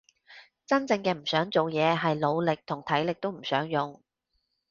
[0.65, 4.01] 真正嘅唔想做嘢係腦力同體力都唔想用